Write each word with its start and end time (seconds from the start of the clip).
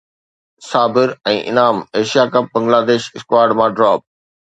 Sabir 0.69 1.11
۽ 1.31 1.35
Inam 1.51 1.81
Asia 1.99 2.23
Cup 2.37 2.47
Bangladesh 2.55 3.07
squad 3.21 3.55
مان 3.61 3.77
drop 3.81 4.01